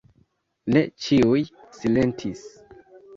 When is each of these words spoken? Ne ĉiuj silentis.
Ne 0.77 0.81
ĉiuj 1.07 1.43
silentis. 1.81 2.43